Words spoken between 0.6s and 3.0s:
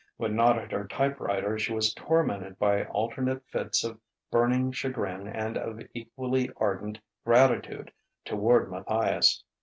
her typewriter she was tormented by